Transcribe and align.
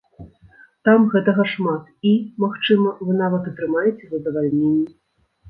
Там 0.87 1.03
гэтага 1.15 1.45
шмат 1.53 1.91
і, 2.13 2.15
магчыма, 2.45 2.95
вы 3.05 3.11
нават 3.21 3.43
атрымаеце 3.53 4.03
задавальненне. 4.17 4.91